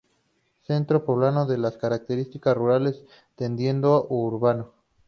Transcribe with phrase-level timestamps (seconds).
[0.63, 3.03] Centro poblado de características rurales
[3.35, 4.71] tendiendo a urbano.